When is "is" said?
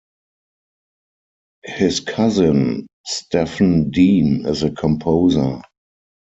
4.47-4.63